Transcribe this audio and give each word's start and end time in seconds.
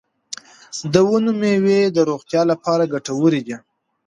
د 0.93 0.95
ونو 1.07 1.31
میوې 1.41 1.81
د 1.95 1.97
روغتیا 2.09 2.41
لپاره 2.51 2.89
ګټورې 2.93 3.41
دي. 3.47 3.57